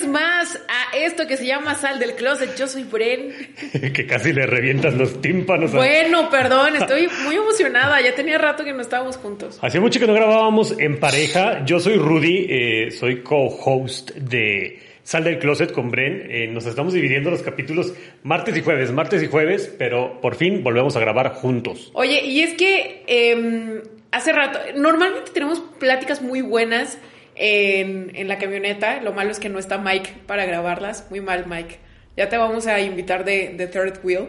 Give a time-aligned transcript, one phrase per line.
[0.00, 2.56] vez más a esto que se llama Sal del Closet.
[2.56, 3.32] Yo soy Bren.
[3.92, 5.72] que casi le revientas los tímpanos.
[5.74, 8.00] a- Bueno, perdón, estoy muy emocionada.
[8.00, 9.58] Ya tenía rato que no estábamos juntos.
[9.62, 11.64] Hacía mucho que no grabábamos en pareja.
[11.64, 16.26] Yo soy Rudy, eh, soy co-host de Sal del Closet con Bren.
[16.30, 20.62] Eh, nos estamos dividiendo los capítulos martes y jueves, martes y jueves, pero por fin
[20.62, 21.90] volvemos a grabar juntos.
[21.94, 26.98] Oye, y es que eh, hace rato, normalmente tenemos pláticas muy buenas
[27.40, 29.00] en, en la camioneta.
[29.00, 31.06] Lo malo es que no está Mike para grabarlas.
[31.10, 31.78] Muy mal, Mike.
[32.16, 34.28] Ya te vamos a invitar de, de Third Wheel.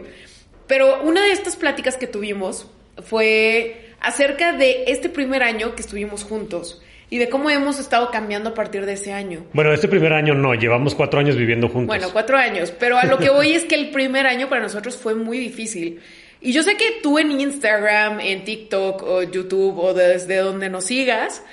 [0.66, 2.70] Pero una de estas pláticas que tuvimos
[3.04, 8.50] fue acerca de este primer año que estuvimos juntos y de cómo hemos estado cambiando
[8.50, 9.44] a partir de ese año.
[9.52, 11.88] Bueno, este primer año no, llevamos cuatro años viviendo juntos.
[11.88, 14.96] Bueno, cuatro años, pero a lo que voy es que el primer año para nosotros
[14.96, 16.00] fue muy difícil.
[16.40, 20.86] Y yo sé que tú en Instagram, en TikTok o YouTube o desde donde nos
[20.86, 21.44] sigas,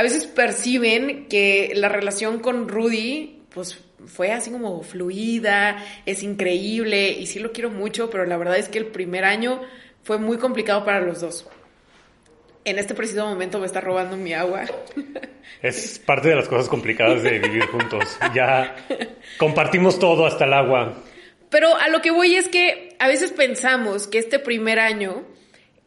[0.00, 7.10] a veces perciben que la relación con Rudy, pues fue así como fluida, es increíble
[7.10, 9.60] y sí lo quiero mucho, pero la verdad es que el primer año
[10.02, 11.46] fue muy complicado para los dos.
[12.64, 14.62] En este preciso momento me está robando mi agua.
[15.60, 18.16] Es parte de las cosas complicadas de vivir juntos.
[18.32, 18.76] Ya
[19.36, 20.94] compartimos todo hasta el agua.
[21.50, 25.26] Pero a lo que voy es que a veces pensamos que este primer año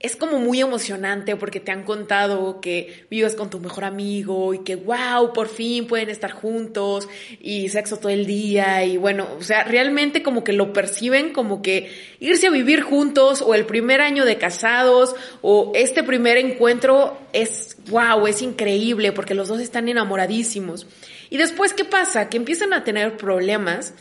[0.03, 4.59] es como muy emocionante porque te han contado que vives con tu mejor amigo y
[4.59, 7.07] que wow, por fin pueden estar juntos
[7.39, 11.61] y sexo todo el día y bueno, o sea, realmente como que lo perciben como
[11.61, 17.17] que irse a vivir juntos o el primer año de casados o este primer encuentro
[17.31, 20.85] es wow, es increíble porque los dos están enamoradísimos.
[21.29, 22.27] Y después, ¿qué pasa?
[22.27, 23.93] Que empiezan a tener problemas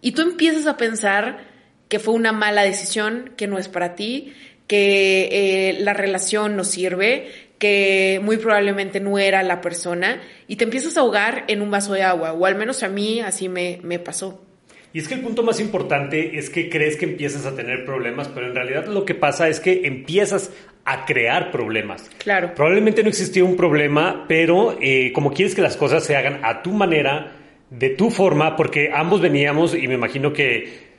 [0.00, 1.50] y tú empiezas a pensar
[1.90, 4.32] que fue una mala decisión, que no es para ti,
[4.70, 7.26] que eh, la relación no sirve,
[7.58, 11.92] que muy probablemente no era la persona, y te empiezas a ahogar en un vaso
[11.92, 14.44] de agua, o al menos a mí así me, me pasó.
[14.92, 18.28] Y es que el punto más importante es que crees que empiezas a tener problemas,
[18.28, 20.52] pero en realidad lo que pasa es que empiezas
[20.84, 22.08] a crear problemas.
[22.18, 22.54] Claro.
[22.54, 26.62] Probablemente no existía un problema, pero eh, como quieres que las cosas se hagan a
[26.62, 27.32] tu manera,
[27.70, 30.89] de tu forma, porque ambos veníamos y me imagino que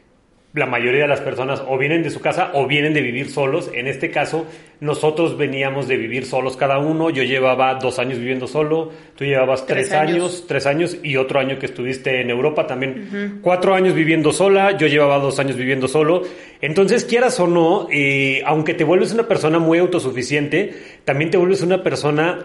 [0.53, 3.71] la mayoría de las personas o vienen de su casa o vienen de vivir solos.
[3.73, 4.45] En este caso,
[4.81, 7.09] nosotros veníamos de vivir solos cada uno.
[7.09, 10.15] Yo llevaba dos años viviendo solo, tú llevabas tres, Tres años.
[10.15, 10.45] años.
[10.47, 13.39] tres años y otro año que estuviste en Europa también.
[13.41, 16.23] Cuatro años viviendo sola, yo llevaba dos años viviendo solo.
[16.59, 20.73] Entonces, quieras o no, eh, aunque te vuelves una persona muy autosuficiente,
[21.05, 22.39] también te vuelves una persona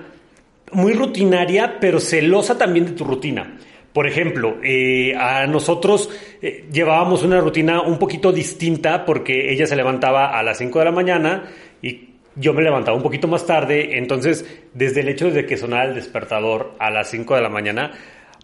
[0.73, 3.57] muy rutinaria, pero celosa también de tu rutina.
[3.97, 6.11] Por ejemplo, eh, a nosotros
[6.43, 10.85] eh, llevábamos una rutina un poquito distinta porque ella se levantaba a las 5 de
[10.85, 11.45] la mañana
[11.81, 13.97] y yo me levantaba un poquito más tarde.
[13.97, 17.93] Entonces, desde el hecho de que sonara el despertador a las 5 de la mañana,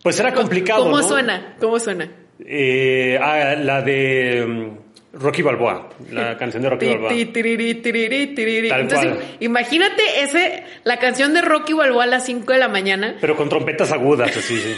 [0.02, 0.84] pues era complicado.
[0.84, 1.06] ¿Cómo ¿no?
[1.06, 1.54] suena?
[1.60, 2.10] ¿Cómo suena?
[2.42, 7.12] Eh, ah, la de mm, Rocky Balboa, la canción de Rocky Balboa.
[7.12, 13.16] Entonces, imagínate ese, la canción de Rocky Balboa a las 5 de la mañana.
[13.20, 14.74] Pero con trompetas agudas, así, sí.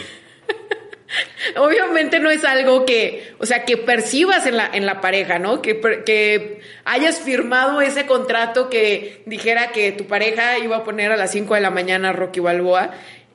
[1.57, 5.63] Obviamente no es algo que, o sea, que percibas en la, en la pareja, ¿no?
[5.63, 11.17] Que, que hayas firmado ese contrato que dijera que tu pareja iba a poner a
[11.17, 12.93] las 5 de la mañana Rocky Balboa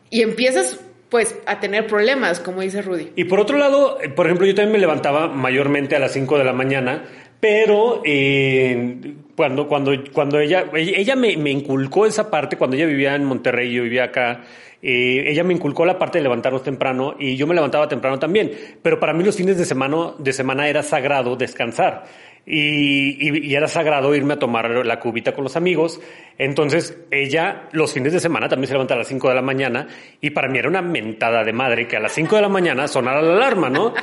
[0.10, 3.12] y empiezas, pues, a tener problemas, como dice Rudy.
[3.16, 6.38] Y por otro lado, eh, por ejemplo, yo también me levantaba mayormente a las 5
[6.38, 7.06] de la mañana,
[7.40, 13.16] pero eh, cuando, cuando, cuando ella, ella me, me inculcó esa parte, cuando ella vivía
[13.16, 14.44] en Monterrey yo vivía acá,
[14.82, 18.52] eh, ella me inculcó la parte de levantarnos temprano y yo me levantaba temprano también,
[18.82, 22.06] pero para mí los fines de semana, de semana era sagrado descansar.
[22.50, 26.02] Y, y- y era sagrado irme a tomar la cubita con los amigos.
[26.38, 29.88] Entonces ella los fines de semana también se levanta a las 5 de la mañana
[30.20, 32.88] y para mí era una mentada de madre que a las 5 de la mañana
[32.88, 33.94] sonara la alarma, ¿no?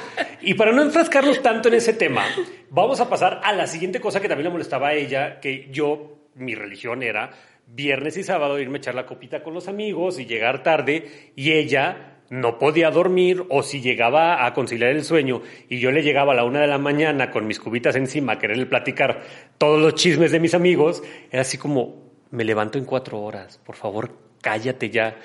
[0.42, 2.24] Y para no enfrascarnos tanto en ese tema,
[2.70, 6.28] vamos a pasar a la siguiente cosa que también le molestaba a ella, que yo,
[6.36, 7.30] mi religión era
[7.66, 11.50] viernes y sábado irme a echar la copita con los amigos y llegar tarde y
[11.50, 16.32] ella no podía dormir o si llegaba a conciliar el sueño y yo le llegaba
[16.32, 19.22] a la una de la mañana con mis cubitas encima a quererle platicar
[19.58, 23.76] todos los chismes de mis amigos, era así como, me levanto en cuatro horas, por
[23.76, 25.16] favor, cállate ya.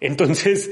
[0.00, 0.70] Entonces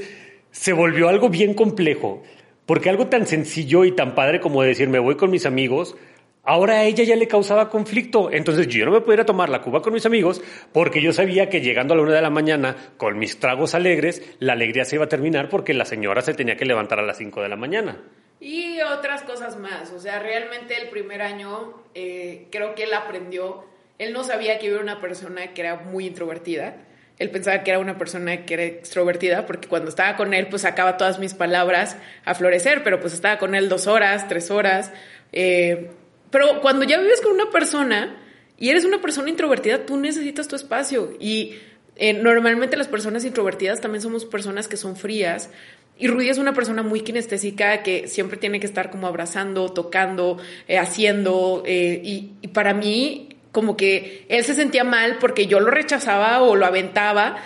[0.51, 2.23] se volvió algo bien complejo,
[2.65, 5.95] porque algo tan sencillo y tan padre como decir, me voy con mis amigos,
[6.43, 9.81] Ahora a ella ya le causaba conflicto, entonces yo no me podía tomar la cuba
[9.81, 10.41] con mis amigos
[10.71, 14.23] porque yo sabía que llegando a la una de la mañana con mis tragos alegres,
[14.39, 17.17] la alegría se iba a terminar porque la señora se tenía que levantar a las
[17.17, 18.01] cinco de la mañana.
[18.39, 19.91] Y otras cosas más.
[19.91, 23.65] O sea, realmente el primer año eh, creo que él aprendió.
[23.97, 26.77] Él no sabía que yo era una persona que era muy introvertida.
[27.17, 30.61] Él pensaba que era una persona que era extrovertida porque cuando estaba con él pues
[30.61, 34.93] sacaba todas mis palabras a florecer, pero pues estaba con él dos horas, tres horas.
[35.33, 35.91] eh,
[36.31, 38.17] pero cuando ya vives con una persona
[38.57, 41.13] y eres una persona introvertida, tú necesitas tu espacio.
[41.19, 41.55] Y
[41.95, 45.49] eh, normalmente las personas introvertidas también somos personas que son frías.
[45.97, 50.37] Y Rudy es una persona muy kinestésica que siempre tiene que estar como abrazando, tocando,
[50.67, 51.63] eh, haciendo.
[51.65, 56.55] eh, y, para mí, como que él se sentía mal porque yo lo rechazaba o
[56.55, 57.37] lo aventaba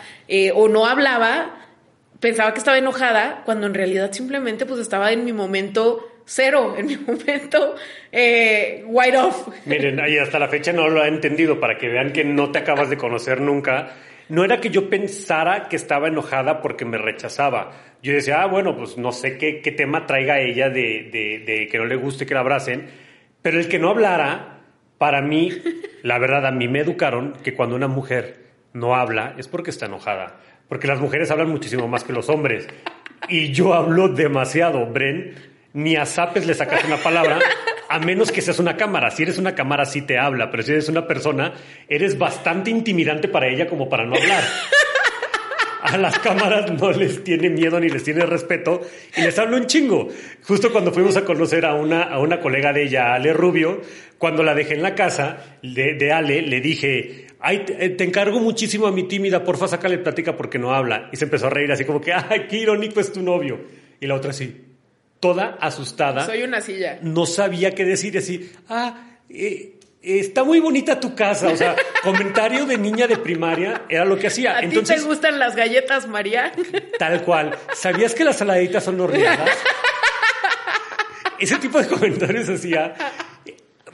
[0.55, 1.59] o no hablaba.
[2.19, 6.85] Pensaba que estaba enojada cuando en realidad simplemente pues estaba en mi momento cero, en
[6.87, 7.75] mi momento
[8.11, 9.47] eh, white off.
[9.65, 12.59] Miren, ahí hasta la fecha no lo ha entendido para que vean que no te
[12.59, 13.91] acabas de conocer nunca.
[14.29, 17.71] No era que yo pensara que estaba enojada porque me rechazaba.
[18.01, 21.67] Yo decía, ah, bueno, pues no sé qué, qué tema traiga ella de, de- de
[21.67, 22.87] que no le guste que la abracen.
[23.41, 24.61] Pero el que no hablara,
[24.97, 25.51] para mí,
[26.03, 28.37] la verdad, a mí me educaron que cuando una mujer
[28.71, 30.39] no habla es porque está enojada.
[30.69, 32.67] Porque las mujeres hablan muchísimo más que los hombres.
[33.27, 35.35] Y yo hablo demasiado, Bren.
[35.73, 37.39] Ni a zapes le sacas una palabra,
[37.89, 39.09] a menos que seas una cámara.
[39.11, 41.53] Si eres una cámara, sí te habla, pero si eres una persona,
[41.87, 44.43] eres bastante intimidante para ella como para no hablar.
[45.81, 48.81] A las cámaras no les tiene miedo ni les tiene respeto
[49.17, 50.07] y les hablo un chingo.
[50.47, 53.81] Justo cuando fuimos a conocer a una, a una colega de ella, Ale Rubio,
[54.17, 58.39] cuando la dejé en la casa de, de Ale, le dije, ay, te, eh, encargo
[58.39, 61.09] muchísimo a mi tímida, porfa, sácale plática porque no habla.
[61.11, 63.59] Y se empezó a reír así como que, ay, qué irónico es tu novio.
[63.99, 64.62] Y la otra así,
[65.23, 66.99] toda asustada Soy una silla.
[67.01, 68.95] no sabía qué decir, así, ah,
[69.29, 74.17] eh, está muy bonita tu casa, o sea, comentario de niña de primaria era lo
[74.17, 74.57] que hacía.
[74.57, 76.51] ¿A ti Entonces, te gustan las galletas, María?
[76.99, 79.49] tal cual, ¿sabías que las saladitas son horneadas?
[81.39, 82.93] Ese tipo de comentarios hacía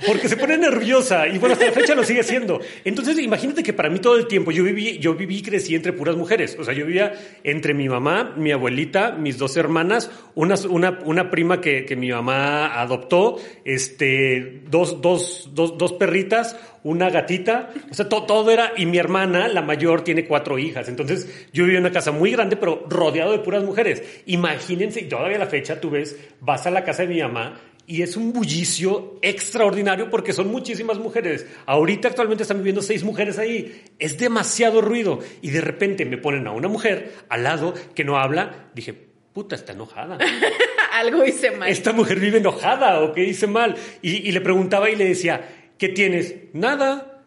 [0.05, 2.59] porque se pone nerviosa y bueno, hasta la fecha lo sigue haciendo.
[2.85, 5.93] Entonces, imagínate que para mí todo el tiempo yo viví, yo viví y crecí entre
[5.93, 6.55] puras mujeres.
[6.59, 7.13] O sea, yo vivía
[7.43, 12.09] entre mi mamá, mi abuelita, mis dos hermanas, una, una, una prima que, que mi
[12.11, 17.71] mamá adoptó, este, dos, dos, dos, dos perritas, una gatita.
[17.91, 20.87] O sea, to- todo era, y mi hermana, la mayor, tiene cuatro hijas.
[20.89, 24.03] Entonces, yo vivía en una casa muy grande, pero rodeado de puras mujeres.
[24.25, 27.59] Imagínense, y todavía a la fecha tú ves, vas a la casa de mi mamá
[27.89, 31.47] y es un bullicio extraordinario porque son muchísimas mujeres.
[31.65, 33.83] Ahorita actualmente están viviendo seis mujeres ahí.
[33.97, 35.17] Es demasiado ruido.
[35.41, 38.69] Y de repente me ponen a una mujer al lado que no habla.
[38.75, 38.93] Dije,
[39.33, 40.19] puta, está enojada.
[40.93, 41.67] Algo hice mal.
[41.67, 43.75] Esta mujer vive enojada o qué hice mal.
[44.03, 46.35] Y, y le preguntaba y le decía, ¿qué tienes?
[46.53, 47.23] Nada.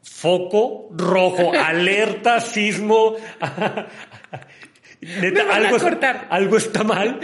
[0.00, 3.16] Foco rojo, alerta, sismo.
[5.02, 5.78] Neta, Me algo,
[6.30, 7.18] algo está mal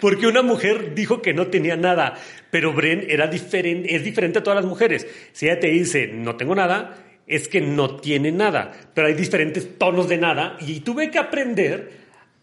[0.00, 2.14] porque una mujer dijo que no tenía nada,
[2.50, 5.04] pero Bren era diferente, es diferente a todas las mujeres.
[5.32, 9.78] Si ella te dice no tengo nada, es que no tiene nada, pero hay diferentes
[9.78, 11.98] tonos de nada y tuve que aprender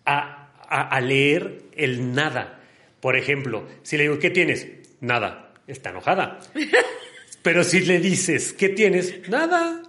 [0.05, 2.59] a, a- a leer el nada.
[2.99, 4.67] Por ejemplo, si le digo ¿qué tienes?
[4.99, 6.39] Nada, está enojada.
[7.43, 9.27] Pero si le dices ¿qué tienes?
[9.29, 9.81] Nada,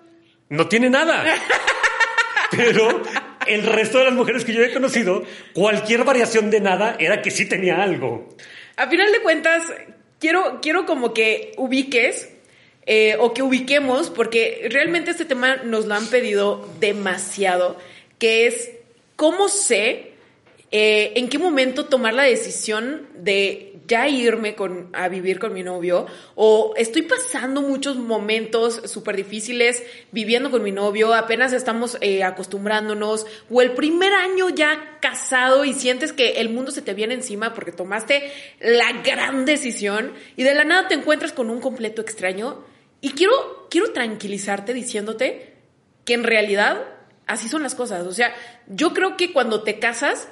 [0.49, 1.25] no tiene nada.
[2.53, 3.03] Pero
[3.47, 7.31] el resto de las mujeres que yo he conocido, cualquier variación de nada era que
[7.31, 8.29] sí tenía algo.
[8.77, 9.63] A final de cuentas,
[10.19, 12.31] quiero, quiero como que ubiques
[12.87, 17.79] eh, o que ubiquemos, porque realmente este tema nos lo han pedido demasiado,
[18.19, 18.71] que es
[19.17, 20.13] cómo sé
[20.71, 25.63] eh, en qué momento tomar la decisión de ya irme con, a vivir con mi
[25.63, 29.83] novio o estoy pasando muchos momentos súper difíciles
[30.13, 35.75] viviendo con mi novio, apenas estamos eh, acostumbrándonos o el primer año ya casado y
[35.75, 40.55] sientes que el mundo se te viene encima porque tomaste la gran decisión y de
[40.55, 42.65] la nada te encuentras con un completo extraño
[43.03, 45.53] y quiero, quiero tranquilizarte diciéndote
[46.07, 46.83] que en realidad
[47.27, 48.07] así son las cosas.
[48.07, 48.35] O sea,
[48.69, 50.29] yo creo que cuando te casas,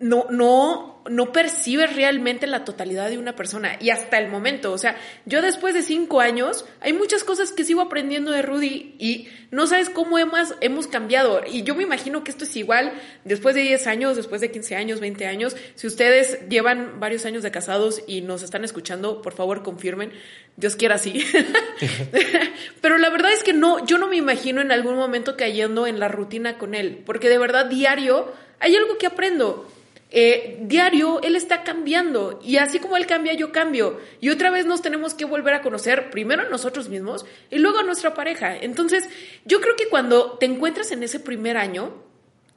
[0.00, 3.76] no, no, no percibes realmente la totalidad de una persona.
[3.80, 7.64] Y hasta el momento, o sea, yo después de cinco años, hay muchas cosas que
[7.64, 11.40] sigo aprendiendo de Rudy y no sabes cómo hemos, hemos cambiado.
[11.50, 12.92] Y yo me imagino que esto es igual
[13.24, 15.56] después de 10 años, después de 15 años, 20 años.
[15.74, 20.12] Si ustedes llevan varios años de casados y nos están escuchando, por favor confirmen.
[20.56, 21.24] Dios quiera así.
[22.80, 25.98] Pero la verdad es que no, yo no me imagino en algún momento cayendo en
[25.98, 29.68] la rutina con él, porque de verdad diario hay algo que aprendo.
[30.10, 34.00] Eh, diario él está cambiando y así como él cambia, yo cambio.
[34.20, 37.78] Y otra vez nos tenemos que volver a conocer primero a nosotros mismos y luego
[37.78, 38.56] a nuestra pareja.
[38.56, 39.08] Entonces,
[39.44, 41.92] yo creo que cuando te encuentras en ese primer año,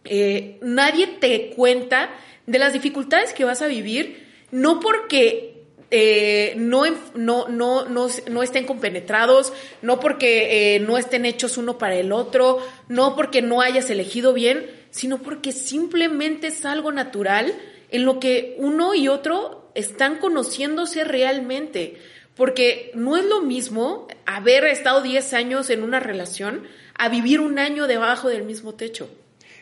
[0.05, 2.10] eh, nadie te cuenta
[2.48, 5.61] de las dificultades que vas a vivir, no porque
[5.92, 6.84] eh, no,
[7.14, 13.16] no, no, no, estén compenetrados, no porque no estén hechos uno para el otro, no
[13.16, 17.54] porque no hayas elegido bien, sino porque simplemente es algo natural
[17.90, 21.98] en lo que uno y otro están conociéndose realmente.
[22.36, 26.64] Porque no es lo mismo haber estado 10 años en una relación
[26.98, 29.10] a vivir un año debajo del mismo techo.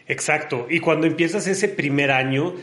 [0.08, 0.68] Exacto.
[0.70, 2.56] Y cuando empiezas ese primer año,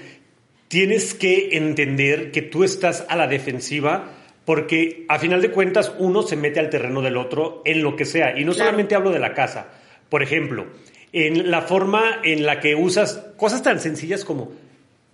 [0.68, 4.12] tienes que entender que tú estás a la defensiva
[4.44, 8.04] porque a final de cuentas uno se mete al terreno del otro en lo que
[8.04, 8.38] sea.
[8.38, 9.68] Y no solamente hablo de la casa.
[10.08, 10.66] Por ejemplo,
[11.12, 14.52] en la forma en la que usas cosas tan sencillas como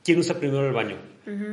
[0.05, 0.97] quién usa primero el baño,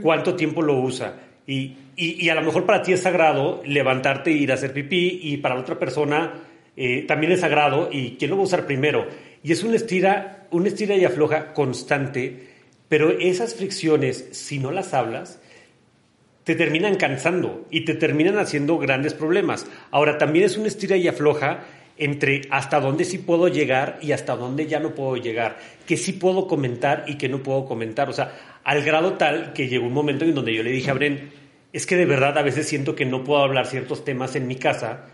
[0.02, 1.16] cuánto tiempo lo usa.
[1.48, 5.20] Y, y, a lo mejor para ti es sagrado levantarte e ir a hacer pipí
[5.24, 6.34] y para la otra persona
[6.78, 9.08] eh, también es sagrado y quién lo va a usar primero.
[9.42, 12.49] Y es una estira, una estira y afloja constante,
[12.90, 15.40] pero esas fricciones, si no las hablas,
[16.44, 19.68] te terminan cansando y te terminan haciendo grandes problemas.
[19.92, 21.66] Ahora, también es una estira y afloja
[22.00, 26.14] entre hasta dónde sí puedo llegar y hasta dónde ya no puedo llegar, que sí
[26.14, 28.10] puedo comentar y que no puedo comentar.
[28.10, 30.94] O sea, al grado tal que llegó un momento en donde yo le dije a
[30.94, 31.30] Bren,
[31.72, 34.56] es que de verdad a veces siento que no puedo hablar ciertos temas en mi
[34.56, 35.06] casa,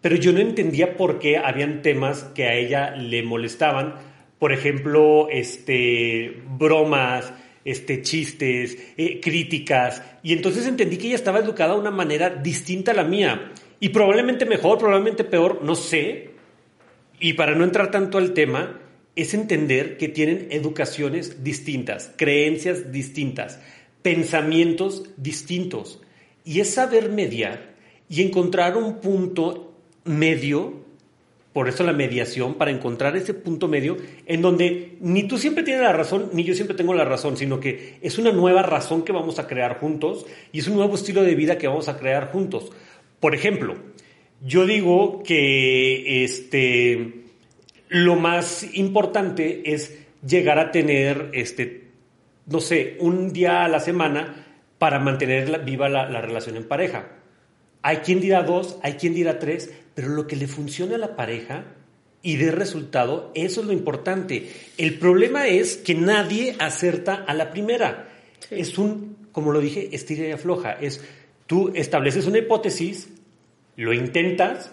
[0.00, 3.94] pero yo no entendía por qué habían temas que a ella le molestaban.
[4.44, 7.32] Por ejemplo, este, bromas,
[7.64, 10.02] este, chistes, eh, críticas.
[10.22, 13.52] Y entonces entendí que ella estaba educada de una manera distinta a la mía.
[13.80, 16.32] Y probablemente mejor, probablemente peor, no sé,
[17.18, 18.82] y para no entrar tanto al tema,
[19.16, 23.60] es entender que tienen educaciones distintas, creencias distintas,
[24.02, 26.02] pensamientos distintos.
[26.44, 27.76] Y es saber mediar
[28.10, 29.72] y encontrar un punto
[30.04, 30.83] medio,
[31.54, 33.96] por eso la mediación, para encontrar ese punto medio
[34.26, 37.60] en donde ni tú siempre tienes la razón, ni yo siempre tengo la razón, sino
[37.60, 41.22] que es una nueva razón que vamos a crear juntos y es un nuevo estilo
[41.22, 42.72] de vida que vamos a crear juntos.
[43.20, 43.76] Por ejemplo,
[44.42, 47.22] yo digo que este
[47.88, 49.96] lo más importante es
[50.26, 51.84] llegar a tener, este,
[52.46, 54.44] no sé, un día a la semana
[54.78, 57.23] para mantener viva la, la relación en pareja.
[57.86, 61.16] Hay quien dirá dos, hay quien dirá tres, pero lo que le funcione a la
[61.16, 61.64] pareja
[62.22, 64.50] y dé resultado, eso es lo importante.
[64.78, 68.08] El problema es que nadie acerta a la primera.
[68.48, 70.72] Es un, como lo dije, estira y afloja.
[70.72, 71.04] Es
[71.46, 73.10] tú estableces una hipótesis,
[73.76, 74.72] lo intentas,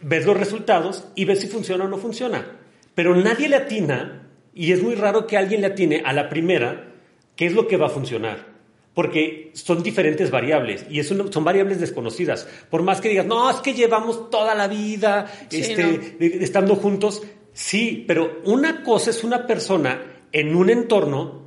[0.00, 2.58] ves los resultados y ves si funciona o no funciona.
[2.96, 6.88] Pero nadie le atina, y es muy raro que alguien le atine a la primera,
[7.36, 8.51] qué es lo que va a funcionar.
[8.94, 12.46] Porque son diferentes variables y son variables desconocidas.
[12.68, 17.22] Por más que digas, no, es que llevamos toda la vida este, estando juntos.
[17.54, 21.42] Sí, pero una cosa es una persona en un entorno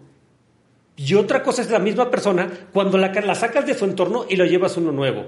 [0.98, 4.38] y otra cosa es la misma persona cuando la, la sacas de su entorno y
[4.38, 5.26] lo llevas a uno nuevo.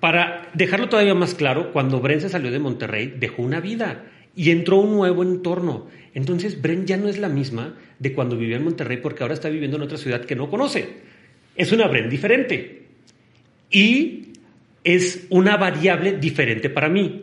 [0.00, 4.04] Para dejarlo todavía más claro, cuando Bren se salió de Monterrey, dejó una vida
[4.36, 5.86] y entró un nuevo entorno.
[6.12, 9.48] Entonces, Bren ya no es la misma de cuando vivía en Monterrey porque ahora está
[9.48, 11.13] viviendo en otra ciudad que no conoce.
[11.56, 12.86] Es una Bren diferente.
[13.70, 14.32] Y
[14.82, 17.22] es una variable diferente para mí.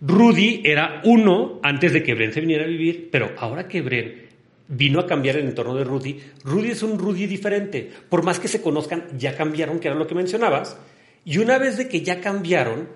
[0.00, 4.28] Rudy era uno antes de que Bren se viniera a vivir, pero ahora que Bren
[4.68, 7.90] vino a cambiar el entorno de Rudy, Rudy es un Rudy diferente.
[8.08, 10.78] Por más que se conozcan, ya cambiaron, que era lo que mencionabas.
[11.24, 12.88] Y una vez de que ya cambiaron,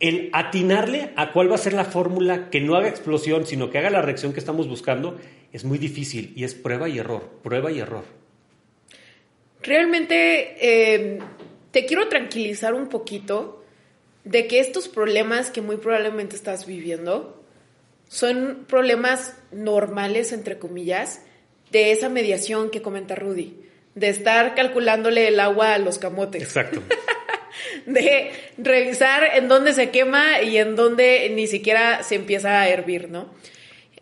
[0.00, 3.78] el atinarle a cuál va a ser la fórmula que no haga explosión, sino que
[3.78, 5.18] haga la reacción que estamos buscando,
[5.52, 8.04] es muy difícil y es prueba y error, prueba y error.
[9.62, 11.18] Realmente eh,
[11.70, 13.64] te quiero tranquilizar un poquito
[14.24, 17.42] de que estos problemas que muy probablemente estás viviendo
[18.08, 21.22] son problemas normales, entre comillas,
[21.70, 23.60] de esa mediación que comenta Rudy,
[23.94, 26.42] de estar calculándole el agua a los camotes.
[26.42, 26.82] Exacto.
[27.86, 33.10] de revisar en dónde se quema y en dónde ni siquiera se empieza a hervir,
[33.10, 33.30] ¿no?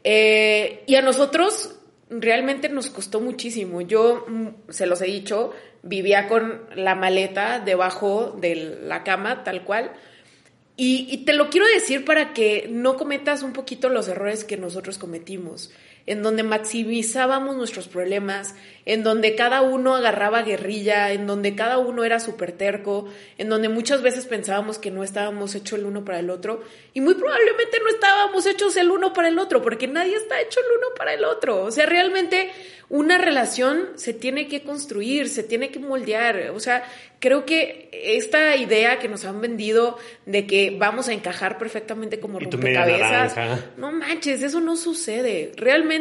[0.04, 1.75] Eh, y a nosotros
[2.10, 3.80] realmente nos costó muchísimo.
[3.80, 9.64] Yo, mm, se los he dicho, vivía con la maleta debajo de la cama, tal
[9.64, 9.92] cual.
[10.76, 14.58] Y, y, te lo quiero decir para que no cometas un poquito los errores que
[14.58, 15.70] nosotros cometimos
[16.06, 22.04] en donde maximizábamos nuestros problemas, en donde cada uno agarraba guerrilla, en donde cada uno
[22.04, 23.08] era súper terco,
[23.38, 26.62] en donde muchas veces pensábamos que no estábamos hechos el uno para el otro,
[26.94, 30.60] y muy probablemente no estábamos hechos el uno para el otro, porque nadie está hecho
[30.60, 31.64] el uno para el otro.
[31.64, 32.50] O sea, realmente
[32.88, 36.50] una relación se tiene que construir, se tiene que moldear.
[36.54, 36.84] O sea,
[37.18, 42.38] creo que esta idea que nos han vendido de que vamos a encajar perfectamente como
[42.38, 43.34] rompecabezas,
[43.76, 45.52] no manches, eso no sucede.
[45.56, 45.95] Realmente,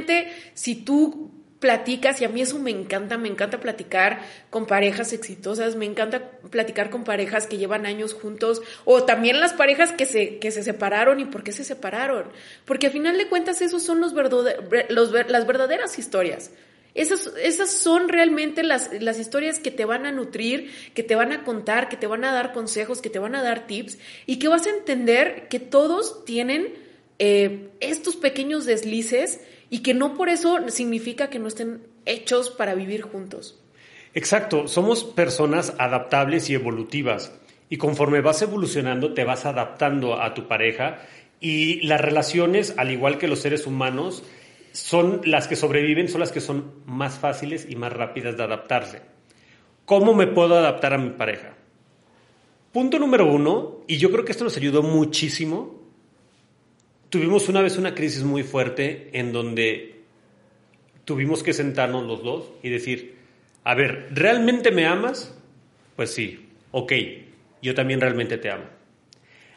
[0.54, 5.76] si tú platicas, y a mí eso me encanta, me encanta platicar con parejas exitosas,
[5.76, 10.38] me encanta platicar con parejas que llevan años juntos, o también las parejas que se,
[10.38, 12.26] que se separaron y por qué se separaron.
[12.66, 16.52] Porque al final de cuentas, esos son los, los las verdaderas historias.
[16.94, 21.34] Esas, esas son realmente las, las, historias que te van a nutrir, que te van
[21.34, 24.40] a contar, que te van a dar consejos, que te van a dar tips y
[24.40, 26.74] que vas a entender que todos tienen
[27.20, 29.42] eh, estos pequeños deslices
[29.76, 33.62] y que no por eso significa que no estén hechos para vivir juntos.
[34.14, 37.34] Exacto, somos personas adaptables y evolutivas
[37.68, 41.00] y conforme vas evolucionando te vas adaptando a tu pareja
[41.42, 44.24] y las relaciones, al igual que los seres humanos,
[44.72, 49.02] son las que sobreviven, son las que son más fáciles y más rápidas de adaptarse.
[49.84, 51.54] ¿Cómo me puedo adaptar a mi pareja?
[52.72, 55.85] Punto número uno, y yo creo que esto nos ayudó muchísimo,
[57.16, 60.02] tuvimos una vez una crisis muy fuerte en donde
[61.06, 63.16] tuvimos que sentarnos los dos y decir,
[63.64, 65.34] a ver, ¿realmente me amas?
[65.96, 66.92] Pues sí, ok,
[67.62, 68.66] yo también realmente te amo.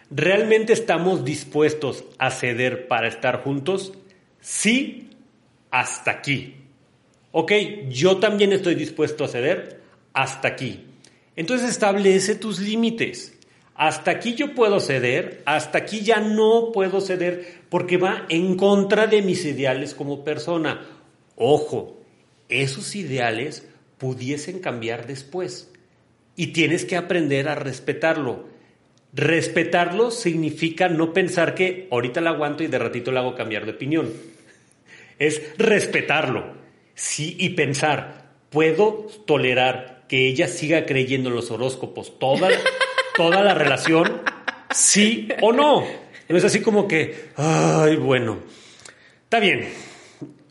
[0.08, 3.92] ¿Realmente estamos dispuestos a ceder para estar juntos?
[4.40, 5.10] Sí
[5.72, 6.54] hasta aquí.
[7.32, 7.50] Ok,
[7.88, 9.80] yo también estoy dispuesto a ceder
[10.12, 10.84] hasta aquí.
[11.34, 13.36] Entonces establece tus límites.
[13.78, 19.06] Hasta aquí yo puedo ceder, hasta aquí ya no puedo ceder porque va en contra
[19.06, 20.84] de mis ideales como persona.
[21.36, 21.96] Ojo,
[22.50, 25.72] esos ideales pudiesen cambiar después
[26.36, 28.46] y tienes que aprender a respetarlo.
[29.14, 33.72] Respetarlo significa no pensar que ahorita la aguanto y de ratito la hago cambiar de
[33.72, 34.12] opinión
[35.18, 36.56] es respetarlo.
[36.94, 42.48] Sí, y pensar, ¿puedo tolerar que ella siga creyendo en los horóscopos toda,
[43.18, 44.22] toda la relación?
[44.70, 45.84] ¿Sí o no?
[46.28, 48.38] No es así como que, ay, bueno,
[49.24, 49.68] está bien.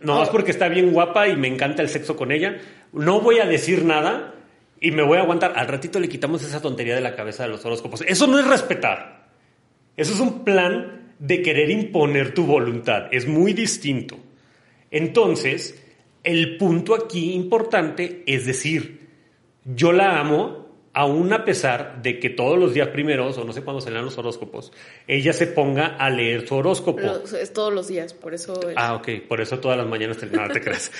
[0.01, 2.57] No es porque está bien guapa y me encanta el sexo con ella.
[2.91, 4.35] No voy a decir nada
[4.81, 5.53] y me voy a aguantar.
[5.55, 8.01] Al ratito le quitamos esa tontería de la cabeza de los horóscopos.
[8.05, 9.29] Eso no es respetar.
[9.95, 13.07] Eso es un plan de querer imponer tu voluntad.
[13.11, 14.17] Es muy distinto.
[14.91, 15.81] Entonces,
[16.23, 19.07] el punto aquí importante es decir,
[19.63, 20.66] yo la amo
[20.97, 24.17] aún a pesar de que todos los días primeros, o no sé cuándo se los
[24.17, 24.73] horóscopos,
[25.07, 27.21] ella se ponga a leer su horóscopo.
[27.39, 28.59] es todos los días, por eso...
[28.75, 30.91] Ah, ok, por eso todas las mañanas te, nada te creas.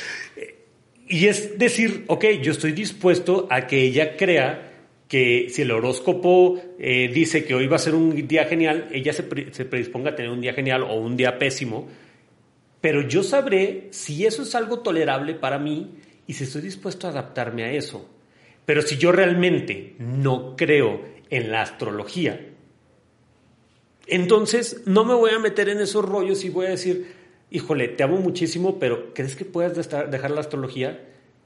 [1.08, 4.72] y es decir, ok, yo estoy dispuesto a que ella crea
[5.08, 9.14] que si el horóscopo eh, dice que hoy va a ser un día genial, ella
[9.14, 11.88] se, se predisponga a tener un día genial o un día pésimo,
[12.82, 15.96] pero yo sabré si eso es algo tolerable para mí
[16.28, 18.08] y si estoy dispuesto a adaptarme a eso.
[18.67, 20.99] Pero si yo realmente no creo
[21.30, 22.49] en la astrología,
[24.08, 27.13] entonces no me voy a meter en esos rollos y voy a decir,
[27.49, 29.73] híjole, te amo muchísimo, pero ¿crees que puedas
[30.12, 30.99] dejar la astrología?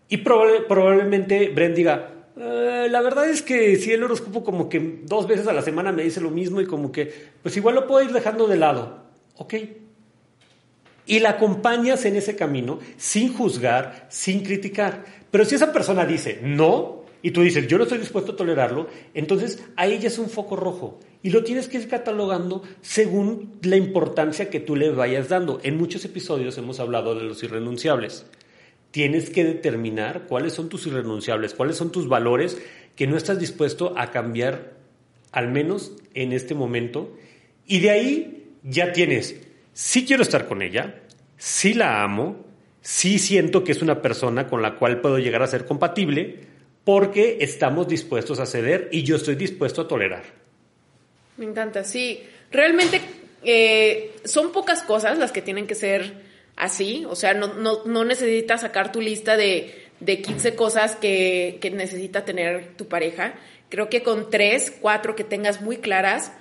[0.09, 5.27] Y probablemente Bren diga, eh, la verdad es que si el horóscopo como que dos
[5.27, 8.03] veces a la semana me dice lo mismo y como que, pues igual lo puedo
[8.03, 9.03] ir dejando de lado.
[9.37, 9.53] Ok,
[11.05, 15.05] y la acompañas en ese camino sin juzgar, sin criticar.
[15.29, 18.87] Pero si esa persona dice no, y tú dices yo no estoy dispuesto a tolerarlo,
[19.13, 20.99] entonces ahí ya es un foco rojo.
[21.23, 25.59] Y lo tienes que ir catalogando según la importancia que tú le vayas dando.
[25.63, 28.25] En muchos episodios hemos hablado de los irrenunciables.
[28.89, 32.57] Tienes que determinar cuáles son tus irrenunciables, cuáles son tus valores
[32.95, 34.81] que no estás dispuesto a cambiar
[35.31, 37.15] al menos en este momento,
[37.65, 39.41] y de ahí ya tienes,
[39.73, 41.01] sí quiero estar con ella,
[41.37, 42.45] sí la amo,
[42.81, 46.50] sí siento que es una persona con la cual puedo llegar a ser compatible,
[46.83, 50.23] porque estamos dispuestos a ceder y yo estoy dispuesto a tolerar.
[51.37, 52.23] Me encanta, sí.
[52.51, 53.01] Realmente
[53.43, 56.13] eh, son pocas cosas las que tienen que ser
[56.55, 61.57] así, o sea, no, no, no necesitas sacar tu lista de, de 15 cosas que,
[61.61, 63.33] que necesita tener tu pareja.
[63.69, 66.33] Creo que con tres, cuatro que tengas muy claras,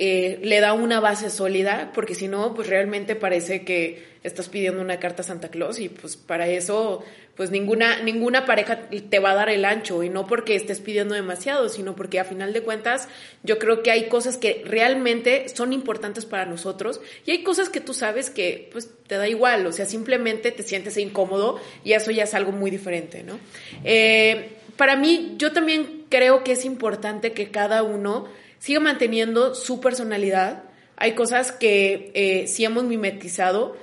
[0.00, 4.80] eh, le da una base sólida, porque si no, pues realmente parece que estás pidiendo
[4.80, 7.02] una carta a Santa Claus y pues para eso,
[7.36, 11.16] pues ninguna, ninguna pareja te va a dar el ancho y no porque estés pidiendo
[11.16, 13.08] demasiado, sino porque a final de cuentas
[13.42, 17.80] yo creo que hay cosas que realmente son importantes para nosotros y hay cosas que
[17.80, 22.12] tú sabes que pues te da igual, o sea, simplemente te sientes incómodo y eso
[22.12, 23.40] ya es algo muy diferente, ¿no?
[23.82, 29.80] Eh, para mí, yo también creo que es importante que cada uno siga manteniendo su
[29.80, 30.64] personalidad.
[30.96, 33.76] Hay cosas que eh, sí hemos mimetizado,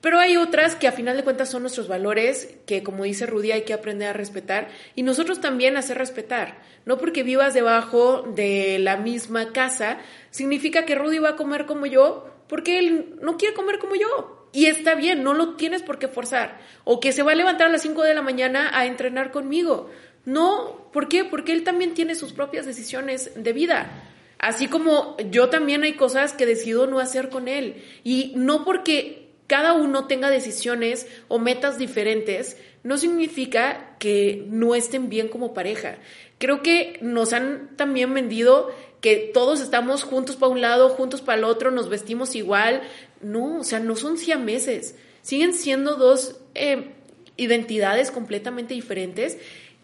[0.00, 3.50] pero hay otras que a final de cuentas son nuestros valores, que como dice Rudy
[3.50, 6.58] hay que aprender a respetar y nosotros también hacer respetar.
[6.84, 9.98] No porque vivas debajo de la misma casa,
[10.30, 14.48] significa que Rudy va a comer como yo, porque él no quiere comer como yo.
[14.52, 16.58] Y está bien, no lo tienes por qué forzar.
[16.84, 19.90] O que se va a levantar a las 5 de la mañana a entrenar conmigo.
[20.28, 21.24] No, ¿por qué?
[21.24, 23.90] Porque él también tiene sus propias decisiones de vida.
[24.38, 27.82] Así como yo también hay cosas que decido no hacer con él.
[28.04, 35.08] Y no porque cada uno tenga decisiones o metas diferentes, no significa que no estén
[35.08, 35.96] bien como pareja.
[36.36, 38.68] Creo que nos han también vendido
[39.00, 42.82] que todos estamos juntos para un lado, juntos para el otro, nos vestimos igual.
[43.22, 44.94] No, o sea, no son siameses.
[45.22, 46.90] Siguen siendo dos eh,
[47.38, 49.38] identidades completamente diferentes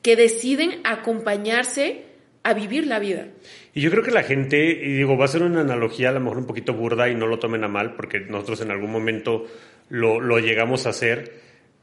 [0.04, 2.02] que deciden acompañarse
[2.42, 3.28] a vivir la vida.
[3.72, 6.20] Y yo creo que la gente, y digo, va a ser una analogía a lo
[6.20, 9.46] mejor un poquito burda y no lo tomen a mal, porque nosotros en algún momento
[9.88, 11.32] lo, lo llegamos a hacer,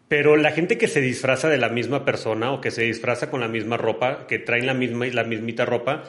[0.07, 3.39] pero la gente que se disfraza de la misma persona o que se disfraza con
[3.39, 6.03] la misma ropa, que traen la misma la mismita ropa,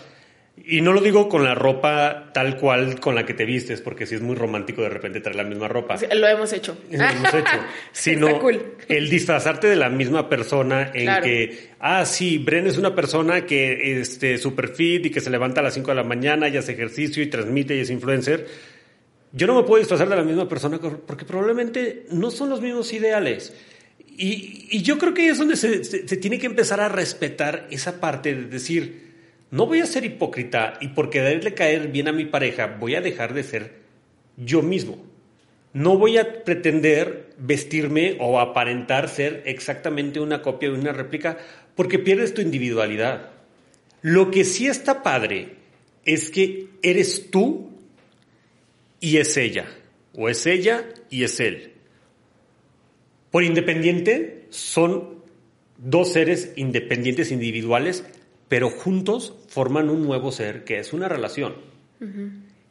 [0.56, 4.06] y no lo digo con la ropa tal cual con la que te vistes, porque
[4.06, 5.96] sí es muy romántico de repente traer la misma ropa.
[6.14, 6.76] Lo hemos hecho.
[6.90, 7.50] Lo hemos hecho.
[7.92, 8.40] Sino
[8.86, 14.00] el disfrazarte de la misma persona en que, ah, sí, Bren es una persona que
[14.00, 16.72] este super fit y que se levanta a las 5 de la mañana y hace
[16.72, 18.46] ejercicio y transmite y es influencer.
[19.32, 22.92] Yo no me puedo disfrazar de la misma persona porque probablemente no son los mismos
[22.92, 23.54] ideales.
[24.18, 27.66] Y, y yo creo que es donde se, se, se tiene que empezar a respetar
[27.70, 29.11] esa parte de decir,
[29.52, 33.02] no voy a ser hipócrita y por quererle caer bien a mi pareja voy a
[33.02, 33.82] dejar de ser
[34.38, 35.04] yo mismo.
[35.74, 41.36] No voy a pretender vestirme o aparentar ser exactamente una copia de una réplica
[41.74, 43.28] porque pierdes tu individualidad.
[44.00, 45.56] Lo que sí está padre
[46.06, 47.72] es que eres tú
[49.00, 49.66] y es ella,
[50.14, 51.74] o es ella y es él.
[53.30, 55.22] Por independiente, son
[55.76, 58.02] dos seres independientes individuales
[58.52, 61.54] pero juntos forman un nuevo ser que es una relación.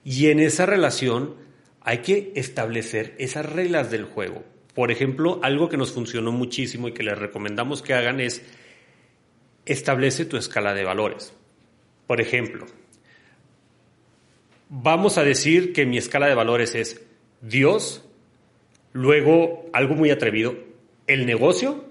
[0.03, 1.37] Y en esa relación
[1.81, 4.43] hay que establecer esas reglas del juego.
[4.75, 8.43] Por ejemplo, algo que nos funcionó muchísimo y que les recomendamos que hagan es
[9.65, 11.33] establece tu escala de valores.
[12.05, 12.67] Por ejemplo,
[14.69, 17.01] vamos a decir que mi escala de valores es
[17.41, 18.05] Dios,
[18.93, 20.55] luego algo muy atrevido,
[21.07, 21.90] el negocio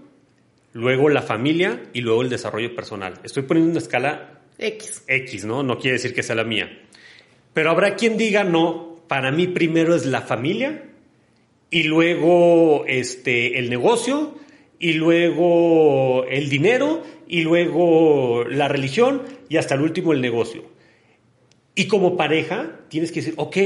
[0.72, 3.14] luego la familia y luego el desarrollo personal.
[3.24, 5.04] Estoy poniendo una escala X.
[5.06, 5.62] X, ¿no?
[5.62, 6.70] No quiere decir que sea la mía.
[7.52, 10.84] Pero habrá quien diga, no, para mí primero es la familia
[11.70, 14.34] y luego este, el negocio
[14.78, 20.64] y luego el dinero y luego la religión y hasta el último el negocio.
[21.74, 23.56] Y como pareja tienes que decir, ok,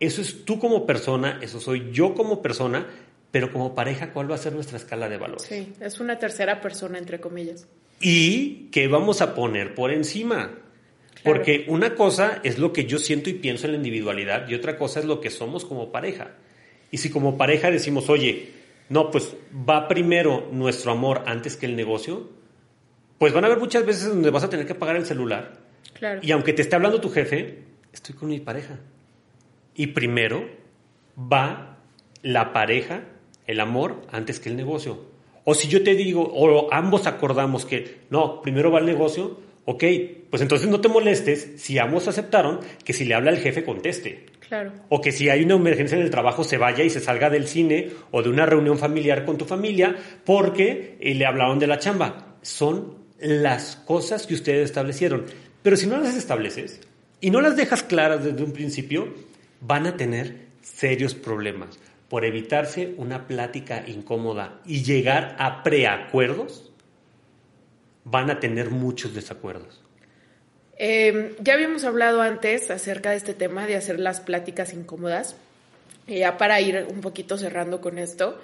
[0.00, 2.86] eso es tú como persona, eso soy yo como persona,
[3.30, 5.44] pero como pareja, ¿cuál va a ser nuestra escala de valores?
[5.44, 7.66] Sí, es una tercera persona, entre comillas.
[8.00, 10.52] ¿Y qué vamos a poner por encima?
[11.22, 14.78] Porque una cosa es lo que yo siento y pienso en la individualidad y otra
[14.78, 16.32] cosa es lo que somos como pareja.
[16.90, 18.50] Y si como pareja decimos, oye,
[18.88, 22.30] no, pues va primero nuestro amor antes que el negocio,
[23.18, 25.58] pues van a haber muchas veces donde vas a tener que pagar el celular.
[25.92, 26.20] Claro.
[26.22, 28.78] Y aunque te esté hablando tu jefe, estoy con mi pareja.
[29.74, 30.48] Y primero
[31.16, 31.76] va
[32.22, 33.02] la pareja
[33.50, 35.04] el amor antes que el negocio.
[35.44, 39.84] O si yo te digo, o ambos acordamos que no, primero va el negocio, ok,
[40.30, 44.26] pues entonces no te molestes si ambos aceptaron que si le habla el jefe conteste.
[44.48, 44.72] Claro.
[44.88, 47.46] O que si hay una emergencia en el trabajo se vaya y se salga del
[47.46, 51.78] cine o de una reunión familiar con tu familia porque eh, le hablaron de la
[51.78, 52.36] chamba.
[52.42, 55.26] Son las cosas que ustedes establecieron.
[55.62, 56.80] Pero si no las estableces,
[57.20, 59.08] y no las dejas claras desde un principio,
[59.60, 61.78] van a tener serios problemas.
[62.10, 66.70] Por evitarse una plática incómoda y llegar a preacuerdos,
[68.04, 69.80] van a tener muchos desacuerdos.
[70.76, 75.36] Eh, ya habíamos hablado antes acerca de este tema de hacer las pláticas incómodas,
[76.06, 78.40] ya para ir un poquito cerrando con esto.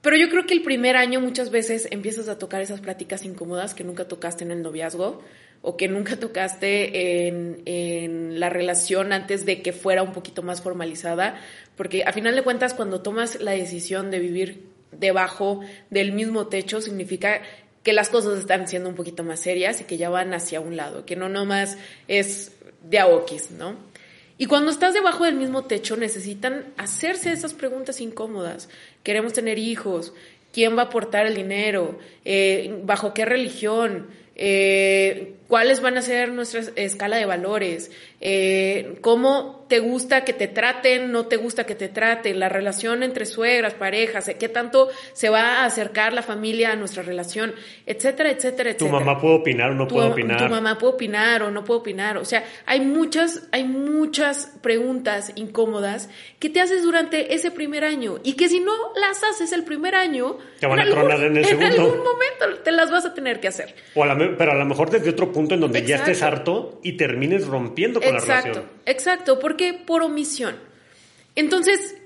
[0.00, 3.74] Pero yo creo que el primer año muchas veces empiezas a tocar esas pláticas incómodas
[3.74, 5.22] que nunca tocaste en el noviazgo
[5.68, 10.62] o que nunca tocaste en, en, la relación antes de que fuera un poquito más
[10.62, 11.40] formalizada,
[11.76, 16.80] porque a final de cuentas cuando tomas la decisión de vivir debajo del mismo techo
[16.80, 17.42] significa
[17.82, 20.76] que las cosas están siendo un poquito más serias y que ya van hacia un
[20.76, 22.52] lado, que no nomás es
[22.84, 23.74] de aokis, ¿no?
[24.38, 28.68] Y cuando estás debajo del mismo techo necesitan hacerse esas preguntas incómodas.
[29.02, 30.12] Queremos tener hijos,
[30.52, 36.32] quién va a aportar el dinero, eh, bajo qué religión, eh, cuáles van a ser
[36.32, 41.74] nuestra escala de valores, eh, cómo te gusta que te traten, no te gusta que
[41.74, 46.72] te traten, la relación entre suegras, parejas, qué tanto se va a acercar la familia
[46.72, 47.54] a nuestra relación,
[47.86, 48.76] etcétera, etcétera, etcétera.
[48.76, 50.38] Tu mamá puede opinar o no tu, puede opinar.
[50.38, 52.16] Tu mamá puede opinar o no puede opinar.
[52.18, 58.18] O sea, hay muchas, hay muchas preguntas incómodas que te haces durante ese primer año
[58.22, 61.36] y que si no las haces el primer año, te van a algún, tronar en
[61.36, 61.66] el en segundo.
[61.66, 63.74] algún momento te las vas a tener que hacer.
[63.94, 66.10] O a la, pero a lo mejor desde otro punto en donde ya Exacto.
[66.12, 68.70] estés harto y termines rompiendo con la Exacto, relación.
[68.86, 69.55] exacto, porque
[69.86, 70.56] por omisión.
[71.34, 71.96] Entonces,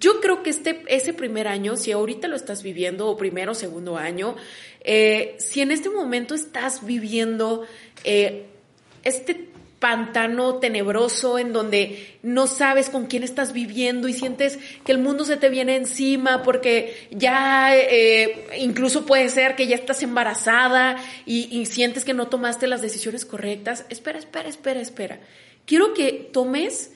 [0.00, 3.54] yo creo que este, ese primer año, si ahorita lo estás viviendo, o primero o
[3.54, 4.36] segundo año,
[4.82, 7.66] eh, si en este momento estás viviendo
[8.04, 8.46] eh,
[9.02, 14.98] este pantano tenebroso en donde no sabes con quién estás viviendo y sientes que el
[14.98, 20.96] mundo se te viene encima porque ya eh, incluso puede ser que ya estás embarazada
[21.26, 23.86] y, y sientes que no tomaste las decisiones correctas.
[23.88, 25.20] Espera, espera, espera, espera.
[25.64, 26.92] Quiero que tomes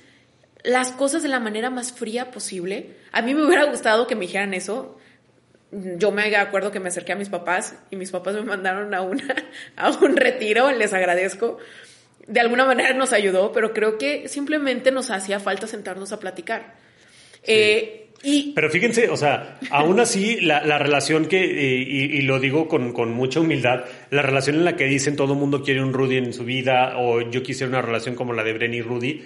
[0.64, 2.96] las cosas de la manera más fría posible.
[3.12, 4.98] A mí me hubiera gustado que me dijeran eso.
[5.70, 9.02] Yo me acuerdo que me acerqué a mis papás y mis papás me mandaron a,
[9.02, 9.34] una,
[9.76, 11.58] a un retiro, les agradezco.
[12.26, 16.74] De alguna manera nos ayudó, pero creo que simplemente nos hacía falta sentarnos a platicar.
[17.42, 17.52] Sí.
[17.52, 22.22] Eh, y, Pero fíjense, o sea, aún así, la, la relación que, eh, y, y,
[22.22, 25.62] lo digo con, con, mucha humildad, la relación en la que dicen todo el mundo
[25.62, 28.74] quiere un Rudy en su vida, o yo quisiera una relación como la de Bren
[28.74, 29.24] y Rudy,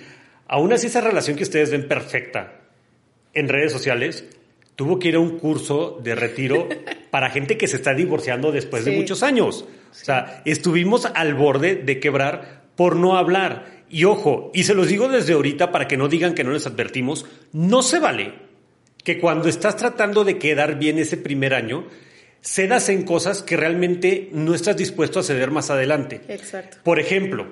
[0.49, 2.55] aún así esa relación que ustedes ven perfecta
[3.35, 4.25] en redes sociales,
[4.77, 6.67] tuvo que ir a un curso de retiro
[7.11, 8.91] para gente que se está divorciando después sí.
[8.91, 9.67] de muchos años.
[9.91, 13.85] O sea, estuvimos al borde de quebrar por no hablar.
[13.89, 16.67] Y ojo, y se los digo desde ahorita para que no digan que no les
[16.67, 18.35] advertimos, no se vale
[19.05, 21.87] que cuando estás tratando de quedar bien ese primer año,
[22.41, 26.21] cedas en cosas que realmente no estás dispuesto a ceder más adelante.
[26.29, 26.79] Exacto.
[26.83, 27.47] Por ejemplo,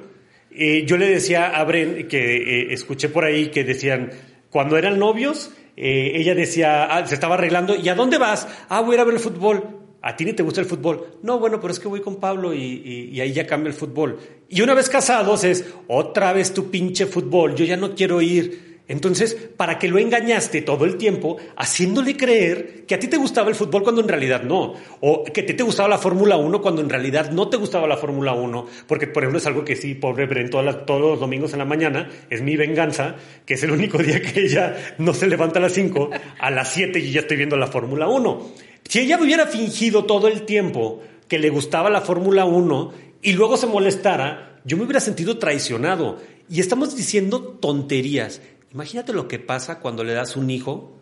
[0.50, 4.10] eh, yo le decía a Bren que eh, escuché por ahí que decían,
[4.50, 8.48] cuando eran novios, eh, ella decía, ah, se estaba arreglando, ¿y a dónde vas?
[8.68, 9.83] Ah, voy a ir a ver el fútbol.
[10.06, 11.16] ¿A ti ni te gusta el fútbol?
[11.22, 14.18] No, bueno, pero es que voy con Pablo y, y, ahí ya cambia el fútbol.
[14.50, 18.82] Y una vez casados es, otra vez tu pinche fútbol, yo ya no quiero ir.
[18.86, 23.48] Entonces, ¿para que lo engañaste todo el tiempo haciéndole creer que a ti te gustaba
[23.48, 24.74] el fútbol cuando en realidad no?
[25.00, 27.86] O que a ti te gustaba la Fórmula 1 cuando en realidad no te gustaba
[27.86, 28.66] la Fórmula 1?
[28.86, 31.64] Porque, por ejemplo, es algo que sí, pobre Bren, todas todos los domingos en la
[31.64, 35.62] mañana, es mi venganza, que es el único día que ella no se levanta a
[35.62, 38.73] las 5, a las 7 y ya estoy viendo la Fórmula 1.
[38.88, 42.92] Si ella me hubiera fingido todo el tiempo que le gustaba la Fórmula 1
[43.22, 46.18] y luego se molestara, yo me hubiera sentido traicionado.
[46.48, 48.42] Y estamos diciendo tonterías.
[48.72, 50.92] Imagínate lo que pasa cuando le das un hijo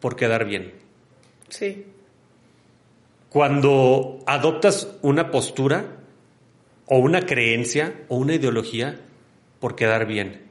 [0.00, 0.74] por quedar bien.
[1.48, 1.86] Sí.
[3.30, 6.00] Cuando adoptas una postura
[6.86, 9.00] o una creencia o una ideología
[9.60, 10.42] por quedar bien.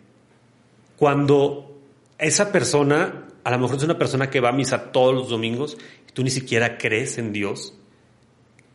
[0.98, 1.78] Cuando
[2.18, 5.78] esa persona, a lo mejor es una persona que va a misa todos los domingos,
[6.10, 7.78] y tú ni siquiera crees en Dios,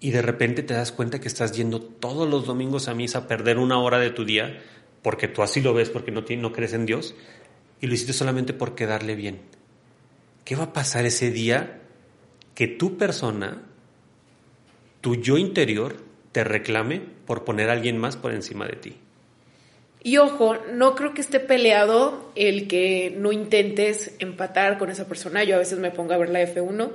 [0.00, 3.26] y de repente te das cuenta que estás yendo todos los domingos a misa a
[3.26, 4.62] perder una hora de tu día,
[5.02, 7.14] porque tú así lo ves, porque no, no crees en Dios,
[7.80, 9.40] y lo hiciste solamente por quedarle bien.
[10.44, 11.82] ¿Qué va a pasar ese día
[12.54, 13.62] que tu persona,
[15.00, 15.96] tu yo interior,
[16.32, 18.96] te reclame por poner a alguien más por encima de ti?
[20.06, 25.42] Y ojo, no creo que esté peleado el que no intentes empatar con esa persona.
[25.42, 26.92] Yo a veces me pongo a ver la F1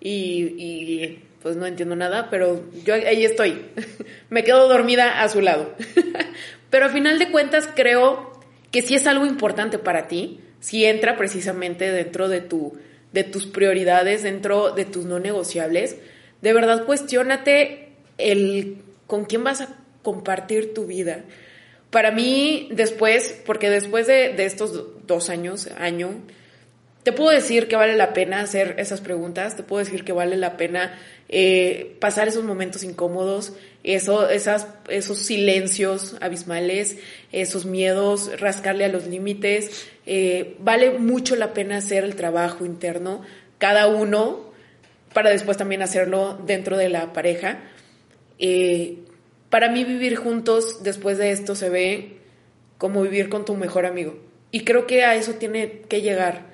[0.00, 3.62] y, y pues no entiendo nada, pero yo ahí estoy.
[4.30, 5.74] me quedo dormida a su lado.
[6.70, 8.32] pero a final de cuentas creo
[8.70, 12.72] que si es algo importante para ti, si entra precisamente dentro de, tu,
[13.12, 15.98] de tus prioridades, dentro de tus no negociables,
[16.40, 21.22] de verdad cuestiónate el con quién vas a compartir tu vida
[21.96, 26.10] para mí, después, porque después de, estos dos años, año,
[27.04, 30.36] te puedo decir que vale la pena hacer esas preguntas, te puedo decir que vale
[30.36, 30.94] la pena
[31.30, 34.28] eh, pasar esos momentos incómodos, esos
[35.18, 36.98] silencios abismales,
[37.32, 39.86] esos miedos, rascarle a los límites.
[40.04, 43.22] Eh, vale mucho la pena hacer el trabajo interno,
[43.56, 44.52] cada uno,
[45.14, 47.60] para después también hacerlo dentro de la pareja.
[48.38, 48.98] Eh,
[49.50, 52.18] para mí vivir juntos después de esto se ve
[52.78, 54.18] como vivir con tu mejor amigo.
[54.50, 56.46] Y creo que a eso tiene que llegar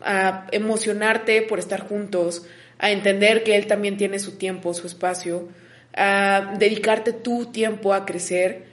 [0.00, 2.46] a emocionarte por estar juntos,
[2.78, 5.48] a entender que él también tiene su tiempo, su espacio,
[5.94, 8.64] a dedicarte tu tiempo a crecer.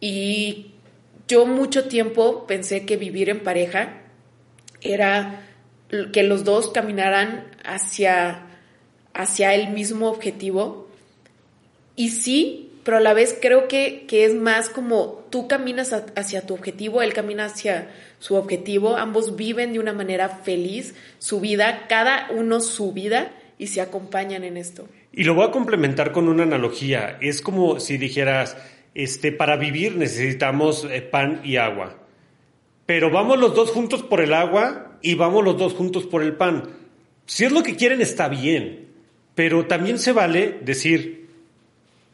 [0.00, 0.72] Y
[1.28, 4.00] yo mucho tiempo pensé que vivir en pareja
[4.80, 5.42] era
[6.12, 8.46] que los dos caminaran hacia,
[9.12, 10.88] hacia el mismo objetivo.
[11.96, 16.46] Y sí, pero a la vez creo que, que es más como tú caminas hacia
[16.46, 21.86] tu objetivo, él camina hacia su objetivo, ambos viven de una manera feliz su vida,
[21.88, 24.86] cada uno su vida y se acompañan en esto.
[25.12, 28.56] Y lo voy a complementar con una analogía, es como si dijeras,
[28.94, 31.96] este, para vivir necesitamos eh, pan y agua,
[32.86, 36.34] pero vamos los dos juntos por el agua y vamos los dos juntos por el
[36.34, 36.68] pan.
[37.26, 38.88] Si es lo que quieren está bien,
[39.34, 41.23] pero también se vale decir,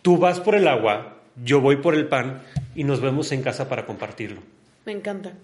[0.03, 2.43] Tú vas por el agua, yo voy por el pan
[2.75, 4.41] y nos vemos en casa para compartirlo.
[4.87, 5.35] Me encanta.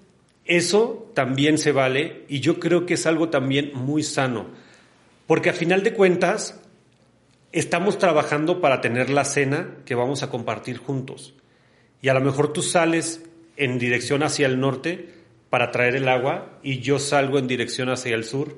[0.45, 4.47] Eso también se vale y yo creo que es algo también muy sano,
[5.27, 6.61] porque a final de cuentas
[7.53, 11.35] estamos trabajando para tener la cena que vamos a compartir juntos.
[12.01, 13.25] Y a lo mejor tú sales
[13.57, 15.09] en dirección hacia el norte
[15.51, 18.57] para traer el agua y yo salgo en dirección hacia el sur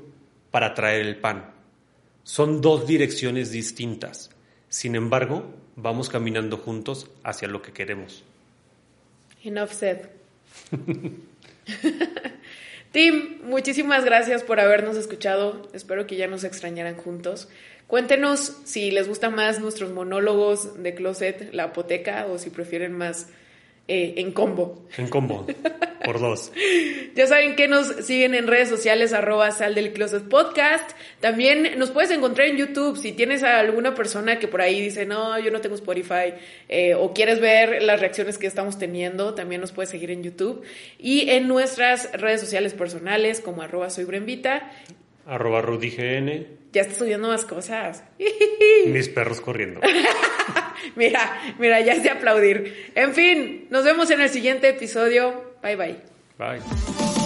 [0.50, 1.52] para traer el pan.
[2.22, 4.30] Son dos direcciones distintas.
[4.68, 5.44] Sin embargo,
[5.76, 8.24] vamos caminando juntos hacia lo que queremos.
[9.44, 9.98] Enough said.
[12.92, 15.68] Tim, muchísimas gracias por habernos escuchado.
[15.72, 17.48] Espero que ya nos extrañaran juntos.
[17.86, 23.28] Cuéntenos si les gustan más nuestros monólogos de Closet, la apoteca, o si prefieren más
[23.90, 24.86] eh, en combo.
[24.98, 25.46] En combo,
[26.04, 26.52] por dos.
[27.14, 30.90] ya saben que nos siguen en redes sociales, arroba sal del closet podcast.
[31.20, 32.98] También nos puedes encontrar en YouTube.
[32.98, 36.34] Si tienes a alguna persona que por ahí dice, no, yo no tengo Spotify,
[36.68, 40.62] eh, o quieres ver las reacciones que estamos teniendo, también nos puedes seguir en YouTube.
[40.98, 44.70] Y en nuestras redes sociales personales, como arroba soy Brembita.
[45.28, 46.46] Arroba RudyGN.
[46.72, 48.02] Ya estás subiendo más cosas.
[48.86, 49.80] Mis perros corriendo.
[50.96, 52.90] mira, mira, ya es de aplaudir.
[52.94, 55.54] En fin, nos vemos en el siguiente episodio.
[55.62, 55.96] Bye bye.
[56.38, 57.17] Bye.